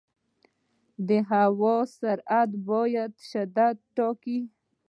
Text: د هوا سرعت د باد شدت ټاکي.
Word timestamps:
د 1.07 1.09
هوا 1.29 1.75
سرعت 1.97 2.49
د 2.57 2.59
باد 2.67 3.11
شدت 3.29 3.77
ټاکي. 3.95 4.39